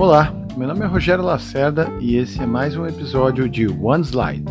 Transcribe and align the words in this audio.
Olá, 0.00 0.32
meu 0.56 0.66
nome 0.66 0.82
é 0.82 0.86
Rogério 0.86 1.22
Lacerda 1.22 1.86
e 2.00 2.16
esse 2.16 2.40
é 2.40 2.46
mais 2.46 2.74
um 2.74 2.86
episódio 2.86 3.46
de 3.46 3.68
One 3.68 4.02
Slide. 4.02 4.46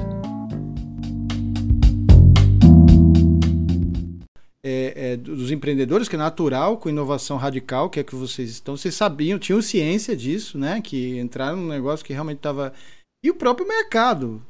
É, 4.64 5.14
é, 5.14 5.18
dos 5.18 5.50
empreendedores, 5.50 6.08
que 6.08 6.16
é 6.16 6.20
natural, 6.20 6.78
com 6.78 6.88
inovação 6.88 7.36
radical, 7.36 7.90
que 7.90 8.00
é 8.00 8.04
que 8.04 8.14
vocês 8.14 8.52
estão. 8.52 8.78
Vocês 8.78 8.94
sabiam, 8.94 9.40
tinham 9.40 9.60
ciência 9.60 10.16
disso, 10.16 10.56
né? 10.56 10.82
Que 10.82 11.18
entraram 11.18 11.58
num 11.58 11.68
negócio 11.68 12.06
que 12.06 12.14
realmente 12.14 12.38
estava. 12.38 12.72
E 13.24 13.32
o 13.32 13.36
próprio 13.36 13.68
mercado. 13.68 14.46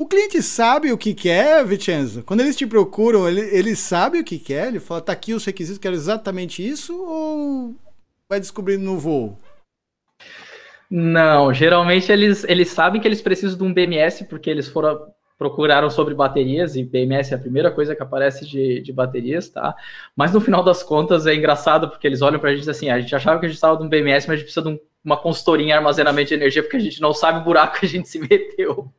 O 0.00 0.06
cliente 0.06 0.42
sabe 0.42 0.90
o 0.90 0.96
que 0.96 1.12
quer, 1.12 1.62
Vicenzo? 1.66 2.22
Quando 2.22 2.40
eles 2.40 2.56
te 2.56 2.66
procuram, 2.66 3.28
ele, 3.28 3.42
ele 3.54 3.76
sabe 3.76 4.20
o 4.20 4.24
que 4.24 4.38
quer? 4.38 4.68
Ele 4.68 4.80
fala, 4.80 5.02
tá 5.02 5.12
aqui 5.12 5.34
os 5.34 5.44
requisitos, 5.44 5.78
quero 5.78 5.94
exatamente 5.94 6.66
isso? 6.66 6.96
Ou 6.98 7.76
vai 8.30 8.40
descobrindo 8.40 8.82
no 8.82 8.98
voo? 8.98 9.38
Não, 10.90 11.52
geralmente 11.52 12.10
eles, 12.10 12.44
eles 12.44 12.68
sabem 12.68 13.00
que 13.00 13.06
eles 13.06 13.20
precisam 13.20 13.58
de 13.58 13.64
um 13.64 13.72
BMS 13.72 14.24
porque 14.24 14.48
eles 14.48 14.68
foram 14.68 14.98
procuraram 15.38 15.88
sobre 15.88 16.14
baterias 16.14 16.74
e 16.74 16.82
BMS 16.82 17.32
é 17.32 17.36
a 17.36 17.40
primeira 17.40 17.70
coisa 17.70 17.94
que 17.94 18.02
aparece 18.02 18.44
de, 18.44 18.80
de 18.82 18.92
baterias, 18.92 19.48
tá? 19.48 19.72
Mas 20.16 20.32
no 20.32 20.40
final 20.40 20.64
das 20.64 20.82
contas 20.82 21.28
é 21.28 21.34
engraçado 21.34 21.88
porque 21.88 22.08
eles 22.08 22.20
olham 22.22 22.40
para 22.40 22.50
a 22.50 22.56
gente 22.56 22.68
assim, 22.68 22.90
a 22.90 22.98
gente 22.98 23.14
achava 23.14 23.38
que 23.38 23.46
a 23.46 23.48
gente 23.48 23.56
estava 23.56 23.78
de 23.78 23.84
um 23.84 23.88
BMS, 23.88 24.26
mas 24.26 24.34
a 24.34 24.36
gente 24.36 24.46
precisa 24.46 24.66
de 24.66 24.74
um, 24.74 24.78
uma 25.04 25.16
consultoria 25.16 25.64
em 25.64 25.72
armazenamento 25.72 26.28
de 26.28 26.34
energia 26.34 26.60
porque 26.60 26.76
a 26.76 26.80
gente 26.80 27.00
não 27.00 27.14
sabe 27.14 27.38
o 27.38 27.44
buraco 27.44 27.78
que 27.78 27.86
a 27.86 27.88
gente 27.88 28.08
se 28.08 28.18
meteu. 28.28 28.92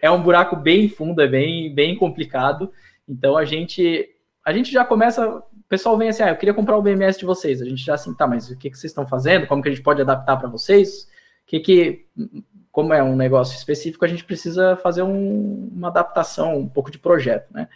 É 0.00 0.08
um 0.08 0.22
buraco 0.22 0.54
bem 0.54 0.88
fundo, 0.88 1.20
é 1.20 1.26
bem, 1.26 1.74
bem 1.74 1.96
complicado. 1.96 2.70
Então 3.08 3.36
a 3.36 3.44
gente 3.44 4.08
a 4.44 4.52
gente 4.52 4.70
já 4.70 4.84
começa, 4.84 5.26
o 5.26 5.42
pessoal 5.68 5.96
vem 5.96 6.10
assim, 6.10 6.22
ah, 6.22 6.28
eu 6.28 6.36
queria 6.36 6.52
comprar 6.52 6.76
o 6.76 6.82
BMS 6.82 7.18
de 7.18 7.24
vocês. 7.24 7.62
A 7.62 7.64
gente 7.64 7.82
já 7.82 7.94
assim, 7.94 8.14
tá, 8.14 8.26
mas 8.26 8.50
o 8.50 8.56
que, 8.56 8.70
que 8.70 8.76
vocês 8.76 8.90
estão 8.90 9.08
fazendo? 9.08 9.46
Como 9.46 9.62
que 9.62 9.70
a 9.70 9.72
gente 9.72 9.82
pode 9.82 10.02
adaptar 10.02 10.36
para 10.36 10.48
vocês? 10.48 11.08
Que, 11.46 11.60
que 11.60 12.06
como 12.74 12.92
é 12.92 13.02
um 13.02 13.14
negócio 13.14 13.56
específico, 13.56 14.04
a 14.04 14.08
gente 14.08 14.24
precisa 14.24 14.76
fazer 14.76 15.02
um, 15.02 15.70
uma 15.72 15.88
adaptação, 15.88 16.58
um 16.58 16.68
pouco 16.68 16.90
de 16.90 16.98
projeto, 16.98 17.46
né? 17.52 17.68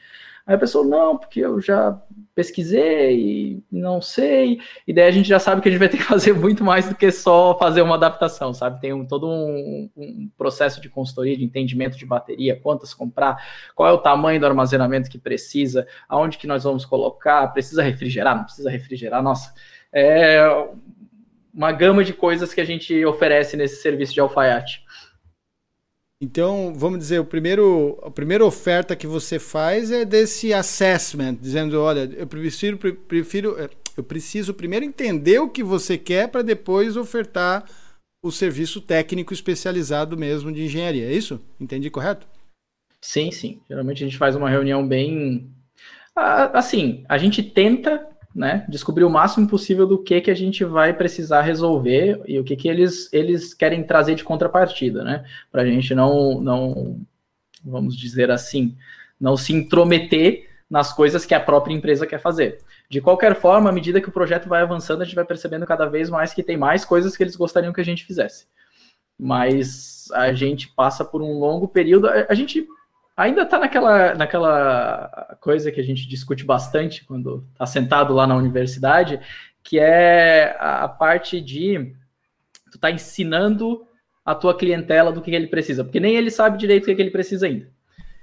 Aí 0.48 0.54
a 0.54 0.58
pessoa, 0.58 0.82
não, 0.82 1.18
porque 1.18 1.40
eu 1.40 1.60
já 1.60 2.00
pesquisei 2.34 3.62
não 3.70 4.00
sei, 4.00 4.58
e 4.86 4.94
daí 4.94 5.04
a 5.04 5.10
gente 5.10 5.28
já 5.28 5.38
sabe 5.38 5.60
que 5.60 5.68
a 5.68 5.70
gente 5.70 5.78
vai 5.78 5.90
ter 5.90 5.98
que 5.98 6.02
fazer 6.02 6.32
muito 6.34 6.64
mais 6.64 6.88
do 6.88 6.94
que 6.94 7.12
só 7.12 7.56
fazer 7.58 7.82
uma 7.82 7.96
adaptação, 7.96 8.54
sabe? 8.54 8.80
Tem 8.80 8.92
um, 8.92 9.04
todo 9.04 9.28
um, 9.28 9.90
um, 9.94 10.30
processo 10.38 10.80
de 10.80 10.88
consultoria, 10.88 11.36
de 11.36 11.44
entendimento 11.44 11.98
de 11.98 12.06
bateria, 12.06 12.58
quantas 12.58 12.94
comprar, 12.94 13.36
qual 13.76 13.88
é 13.88 13.92
o 13.92 13.98
tamanho 13.98 14.40
do 14.40 14.46
armazenamento 14.46 15.10
que 15.10 15.18
precisa, 15.18 15.86
aonde 16.08 16.38
que 16.38 16.46
nós 16.46 16.64
vamos 16.64 16.86
colocar, 16.86 17.46
precisa 17.48 17.82
refrigerar, 17.82 18.34
não 18.34 18.44
precisa 18.44 18.70
refrigerar, 18.70 19.22
nossa, 19.22 19.52
é 19.92 20.48
uma 21.58 21.72
gama 21.72 22.04
de 22.04 22.12
coisas 22.12 22.54
que 22.54 22.60
a 22.60 22.64
gente 22.64 23.04
oferece 23.04 23.56
nesse 23.56 23.82
serviço 23.82 24.14
de 24.14 24.20
alfaiate. 24.20 24.84
Então, 26.22 26.72
vamos 26.72 27.00
dizer, 27.00 27.18
o 27.18 27.24
primeiro, 27.24 27.98
a 28.04 28.10
primeira 28.10 28.44
oferta 28.44 28.94
que 28.94 29.08
você 29.08 29.40
faz 29.40 29.90
é 29.90 30.04
desse 30.04 30.54
assessment, 30.54 31.34
dizendo, 31.34 31.80
olha, 31.80 32.10
eu 32.16 32.28
prefiro, 32.28 32.78
prefiro 32.78 33.60
é, 33.60 33.68
eu 33.96 34.04
preciso 34.04 34.54
primeiro 34.54 34.84
entender 34.84 35.40
o 35.40 35.48
que 35.48 35.64
você 35.64 35.98
quer 35.98 36.28
para 36.28 36.42
depois 36.42 36.96
ofertar 36.96 37.68
o 38.22 38.30
serviço 38.30 38.80
técnico 38.80 39.32
especializado 39.32 40.16
mesmo 40.16 40.52
de 40.52 40.62
engenharia. 40.62 41.06
É 41.06 41.12
isso? 41.12 41.40
Entendi 41.58 41.90
correto? 41.90 42.26
Sim, 43.00 43.32
sim. 43.32 43.60
Geralmente 43.68 44.04
a 44.04 44.06
gente 44.06 44.18
faz 44.18 44.36
uma 44.36 44.48
reunião 44.48 44.86
bem 44.86 45.52
assim, 46.14 47.04
a 47.08 47.16
gente 47.16 47.42
tenta 47.42 48.07
né, 48.34 48.64
descobrir 48.68 49.04
o 49.04 49.10
máximo 49.10 49.48
possível 49.48 49.86
do 49.86 50.02
que, 50.02 50.20
que 50.20 50.30
a 50.30 50.34
gente 50.34 50.64
vai 50.64 50.92
precisar 50.92 51.42
resolver 51.42 52.20
e 52.26 52.38
o 52.38 52.44
que, 52.44 52.56
que 52.56 52.68
eles, 52.68 53.12
eles 53.12 53.54
querem 53.54 53.82
trazer 53.82 54.14
de 54.14 54.24
contrapartida, 54.24 55.02
né, 55.02 55.24
para 55.50 55.62
a 55.62 55.66
gente 55.66 55.94
não, 55.94 56.40
não, 56.40 57.00
vamos 57.64 57.96
dizer 57.96 58.30
assim, 58.30 58.76
não 59.20 59.36
se 59.36 59.52
intrometer 59.52 60.48
nas 60.68 60.92
coisas 60.92 61.24
que 61.24 61.34
a 61.34 61.40
própria 61.40 61.74
empresa 61.74 62.06
quer 62.06 62.20
fazer. 62.20 62.58
De 62.90 63.00
qualquer 63.00 63.34
forma, 63.34 63.70
à 63.70 63.72
medida 63.72 64.00
que 64.00 64.08
o 64.08 64.12
projeto 64.12 64.48
vai 64.48 64.62
avançando, 64.62 65.02
a 65.02 65.04
gente 65.04 65.14
vai 65.14 65.24
percebendo 65.24 65.66
cada 65.66 65.86
vez 65.86 66.10
mais 66.10 66.34
que 66.34 66.42
tem 66.42 66.56
mais 66.56 66.84
coisas 66.84 67.16
que 67.16 67.22
eles 67.22 67.36
gostariam 67.36 67.72
que 67.72 67.80
a 67.80 67.84
gente 67.84 68.04
fizesse. 68.04 68.46
Mas 69.18 70.10
a 70.12 70.32
gente 70.32 70.68
passa 70.68 71.04
por 71.04 71.22
um 71.22 71.38
longo 71.38 71.66
período, 71.66 72.08
a 72.08 72.34
gente 72.34 72.66
ainda 73.18 73.42
está 73.42 73.58
naquela, 73.58 74.14
naquela 74.14 75.36
coisa 75.40 75.72
que 75.72 75.80
a 75.80 75.84
gente 75.84 76.08
discute 76.08 76.44
bastante 76.44 77.04
quando 77.04 77.44
está 77.52 77.66
sentado 77.66 78.14
lá 78.14 78.28
na 78.28 78.36
universidade, 78.36 79.20
que 79.62 79.78
é 79.78 80.56
a 80.60 80.86
parte 80.86 81.40
de 81.40 81.92
tu 82.70 82.78
tá 82.78 82.92
ensinando 82.92 83.84
a 84.24 84.36
tua 84.36 84.56
clientela 84.56 85.10
do 85.10 85.20
que 85.20 85.32
ele 85.32 85.48
precisa, 85.48 85.82
porque 85.82 85.98
nem 85.98 86.14
ele 86.14 86.30
sabe 86.30 86.58
direito 86.58 86.84
o 86.84 86.86
que, 86.86 86.94
que 86.94 87.02
ele 87.02 87.10
precisa 87.10 87.46
ainda. 87.46 87.68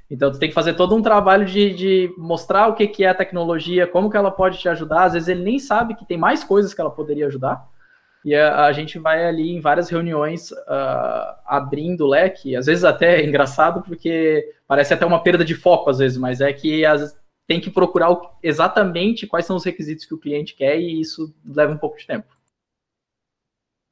Então, 0.09 0.31
tu 0.31 0.39
tem 0.39 0.50
que 0.50 0.56
fazer 0.56 0.75
todo 0.75 0.95
um 0.95 1.01
trabalho 1.01 1.45
de, 1.45 1.73
de 1.73 2.13
mostrar 2.17 2.67
o 2.67 2.75
que, 2.75 2.88
que 2.88 3.03
é 3.03 3.09
a 3.09 3.13
tecnologia, 3.13 3.88
como 3.88 4.09
que 4.09 4.16
ela 4.16 4.31
pode 4.31 4.59
te 4.59 4.69
ajudar. 4.69 5.06
Às 5.06 5.13
vezes 5.13 5.27
ele 5.27 5.44
nem 5.44 5.57
sabe 5.57 5.95
que 5.95 6.06
tem 6.06 6.16
mais 6.16 6.44
coisas 6.44 6.73
que 6.73 6.79
ela 6.79 6.91
poderia 6.91 7.25
ajudar. 7.25 7.67
E 8.25 8.34
a, 8.34 8.66
a, 8.66 8.74
gente 8.74 8.97
vai 8.97 9.24
ali 9.24 9.52
em 9.52 9.62
várias 9.62 9.88
reuniões 9.88 10.52
uh, 10.52 11.38
abrindo 11.46 12.02
o 12.02 12.08
leque, 12.08 12.56
às 12.56 12.66
vezes 12.66 12.84
até 12.84 13.22
é 13.22 13.24
engraçado, 13.24 13.84
porque 13.84 14.52
parece 14.68 14.96
até 14.96 15.06
uma 15.06 15.22
perda 15.22 15.46
de 15.46 15.53
foco, 15.53 15.91
às 15.91 16.00
vezes, 16.00 16.18
mas 16.18 16.41
é 16.41 16.52
que 16.52 16.84
as, 16.84 17.16
tem 17.46 17.62
que 17.62 17.69
procurar 17.69 18.09
o, 18.09 18.31
exatamente 18.41 19.28
quais 19.28 19.46
são 19.46 19.56
os 19.56 19.63
requisitos 19.63 20.06
que 20.06 20.13
o 20.16 20.18
cliente 20.18 20.56
quer 20.56 20.80
e 20.80 21.00
isso 21.00 21.31
leva 21.46 21.72
um 21.72 21.78
pouco 21.78 22.00
de 22.00 22.08
tempo. 22.08 22.36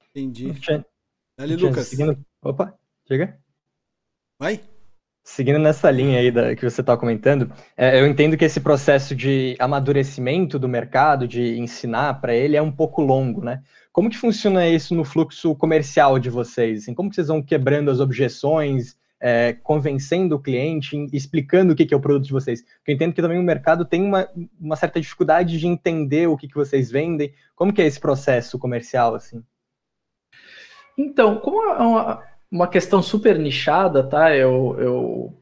Entendi. 0.10 0.52
Ali, 1.38 1.56
Lucas. 1.56 1.86
Seguindo... 1.86 2.18
Opa, 2.42 2.76
chega. 3.08 3.40
Vai. 4.40 4.60
Seguindo 5.24 5.60
nessa 5.60 5.92
linha 5.92 6.20
aí 6.20 6.32
da, 6.32 6.56
que 6.56 6.68
você 6.68 6.82
está 6.82 6.98
comentando, 6.98 7.54
é, 7.78 8.00
eu 8.00 8.08
entendo 8.08 8.36
que 8.36 8.44
esse 8.44 8.60
processo 8.60 9.16
de 9.16 9.56
amadurecimento 9.60 10.58
do 10.58 10.68
mercado, 10.68 11.28
de 11.28 11.58
ensinar 11.58 12.20
para 12.20 12.34
ele, 12.34 12.58
é 12.58 12.62
um 12.62 12.72
pouco 12.72 13.02
longo, 13.02 13.42
né? 13.44 13.64
Como 13.94 14.10
que 14.10 14.18
funciona 14.18 14.68
isso 14.68 14.96
no 14.96 15.06
fluxo 15.06 15.56
comercial 15.56 16.18
de 16.18 16.28
vocês? 16.28 16.82
Assim, 16.82 16.96
como 16.96 17.12
que 17.12 17.16
vocês 17.16 17.28
vão 17.28 17.44
quebrando 17.44 17.92
as 17.92 18.00
objeções, 18.00 18.98
é, 19.22 19.54
convencendo 19.54 20.36
o 20.36 20.40
cliente, 20.40 21.08
explicando 21.14 21.74
o 21.74 21.76
que, 21.76 21.86
que 21.86 21.94
é 21.94 21.98
o 21.98 22.02
produto 22.02 22.26
de 22.26 22.34
vocês? 22.34 22.64
Porque 22.64 22.92
eu 22.92 22.96
entendo 22.96 23.14
que 23.14 23.22
também 23.22 23.38
o 23.38 23.44
mercado 23.44 23.86
tem 23.86 24.02
uma, 24.04 24.28
uma 24.60 24.76
certa 24.76 25.00
dificuldade 25.00 25.60
de 25.60 25.68
entender 25.68 26.28
o 26.28 26.36
que, 26.36 26.48
que 26.48 26.56
vocês 26.56 26.90
vendem. 26.90 27.36
Como 27.56 27.72
que 27.72 27.84
é 27.84 27.86
esse 27.86 28.00
processo 28.00 28.58
comercial, 28.58 29.14
assim? 29.14 29.44
Então, 30.98 31.38
como 31.38 31.62
é 31.62 31.78
uma, 31.78 32.24
uma 32.52 32.68
questão 32.68 33.00
super 33.00 33.38
nichada, 33.38 34.02
tá? 34.02 34.36
Eu, 34.36 34.76
eu, 34.80 35.38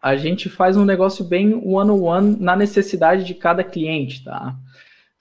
a 0.00 0.14
gente 0.14 0.48
faz 0.48 0.76
um 0.76 0.84
negócio 0.84 1.24
bem 1.24 1.54
one-on-one 1.54 1.90
-on 1.90 2.34
-one 2.34 2.40
na 2.40 2.54
necessidade 2.54 3.24
de 3.24 3.34
cada 3.34 3.64
cliente, 3.64 4.22
tá? 4.22 4.56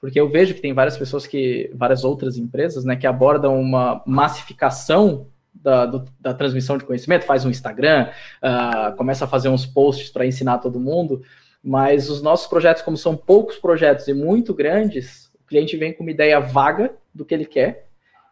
Porque 0.06 0.22
eu 0.22 0.30
vejo 0.30 0.54
que 0.54 0.62
tem 0.62 0.72
várias 0.72 0.96
pessoas 0.96 1.26
que, 1.26 1.72
várias 1.74 2.04
outras 2.04 2.38
empresas, 2.38 2.86
né, 2.86 2.96
que 2.96 3.08
abordam 3.08 3.60
uma 3.60 4.04
massificação 4.06 5.26
da, 5.52 5.88
do, 5.88 6.06
da 6.20 6.32
transmissão 6.32 6.78
de 6.78 6.86
conhecimento, 6.86 7.26
faz 7.26 7.44
um 7.44 7.50
Instagram, 7.50 8.10
uh, 8.38 8.96
começa 8.98 9.26
a 9.26 9.28
fazer 9.28 9.50
uns 9.50 9.66
posts 9.66 10.12
para 10.12 10.24
ensinar 10.24 10.60
todo 10.60 10.80
mundo, 10.80 11.24
mas 11.64 12.08
os 12.08 12.22
nossos 12.22 12.46
projetos, 12.46 12.84
como 12.84 12.96
são 12.96 13.18
poucos 13.18 13.58
projetos 13.58 14.08
e 14.08 14.14
muito 14.14 14.54
grandes, 14.54 15.32
o 15.44 15.48
cliente 15.48 15.76
vem 15.76 15.92
com 15.92 16.04
uma 16.04 16.12
ideia 16.12 16.40
vaga 16.40 16.94
do 17.12 17.26
que 17.26 17.34
ele 17.34 17.46
quer, 17.46 17.88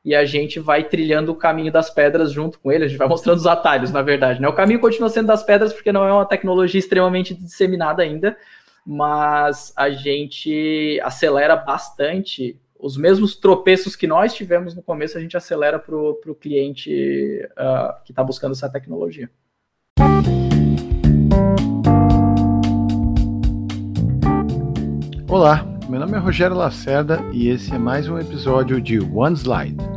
e 0.06 0.14
a 0.14 0.26
gente 0.26 0.60
vai 0.60 0.84
trilhando 0.84 1.32
o 1.32 1.36
caminho 1.36 1.72
das 1.72 1.90
pedras 1.90 2.32
junto 2.32 2.60
com 2.60 2.72
ele, 2.72 2.86
a 2.86 2.88
gente 2.88 3.00
vai 3.00 3.08
mostrando 3.08 3.40
os 3.40 3.48
atalhos, 3.48 3.92
na 3.92 4.04
verdade. 4.04 4.40
Né? 4.40 4.48
O 4.48 4.54
caminho 4.54 4.80
continua 4.80 5.10
sendo 5.10 5.26
das 5.26 5.42
pedras, 5.42 5.74
porque 5.74 5.92
não 5.92 6.08
é 6.08 6.14
uma 6.14 6.26
tecnologia 6.26 6.78
extremamente 6.78 7.34
disseminada 7.34 8.04
ainda, 8.04 8.38
mas 8.86 9.74
a 9.76 9.90
gente 9.90 11.00
acelera 11.04 11.56
bastante 11.56 12.60
os 12.78 12.98
mesmos 12.98 13.36
tropeços 13.36 13.96
que 13.96 14.06
nós 14.06 14.34
tivemos 14.34 14.76
no 14.76 14.82
começo, 14.82 15.18
a 15.18 15.22
gente 15.22 15.38
acelera 15.38 15.80
para 15.80 15.96
o 15.96 16.36
cliente 16.36 16.92
uh, 17.52 18.04
que 18.04 18.12
está 18.12 18.22
buscando 18.24 18.52
essa 18.52 18.70
tecnologia. 18.70 19.30
Olá, 25.30 25.66
meu 25.90 26.00
nome 26.00 26.14
é 26.14 26.20
Rogério 26.20 26.56
Lacerda 26.56 27.20
e 27.32 27.48
esse 27.48 27.74
é 27.74 27.78
mais 27.78 28.10
um 28.10 28.20
episódio 28.20 28.82
de 28.82 29.00
One 29.00 29.36
Slide. 29.36 29.93